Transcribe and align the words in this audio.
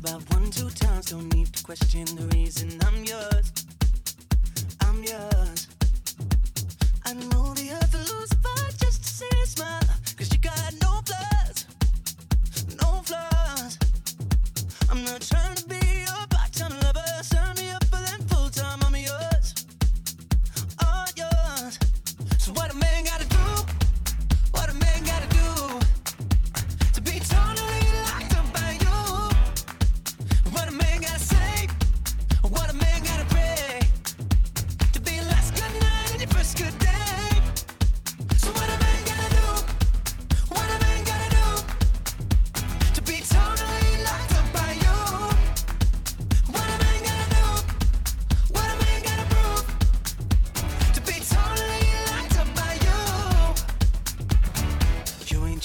about 0.00 0.22
one, 0.32 0.50
two 0.50 0.70
times. 0.70 1.06
Don't 1.06 1.32
need 1.34 1.52
to 1.52 1.62
question 1.64 2.04
the 2.16 2.26
reason 2.36 2.70
I'm 2.86 3.04
yours. 3.04 3.69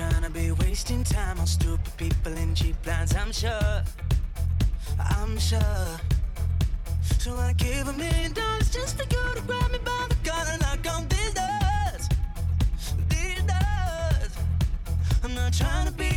Ain't 0.00 0.14
tryna 0.14 0.32
be 0.32 0.50
wasting 0.52 1.04
time 1.04 1.38
on 1.40 1.46
stupid 1.46 1.94
people 1.98 2.32
and 2.32 2.56
cheap 2.56 2.74
lines, 2.86 3.14
I'm 3.14 3.32
sure. 3.32 3.82
I'm 4.98 5.38
sure. 5.38 6.00
So 7.18 7.36
I 7.36 7.52
give 7.52 7.86
a 7.86 7.92
million 7.92 8.32
dollars 8.32 8.70
just 8.70 8.96
for 8.96 9.04
you 9.04 9.34
to 9.34 9.42
grab 9.42 9.70
me 9.70 9.78
by 9.84 10.06
the 10.08 10.16
collar 10.24 10.52
and 10.52 10.62
knock 10.62 10.96
on 10.96 11.06
these 11.08 11.34
doors. 11.34 12.08
These 13.10 13.42
doors. 13.42 14.32
I'm 15.22 15.34
not 15.34 15.52
trying 15.52 15.86
to 15.86 15.92
be 15.92 16.10